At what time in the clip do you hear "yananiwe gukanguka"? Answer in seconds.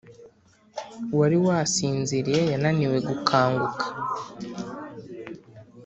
2.51-3.83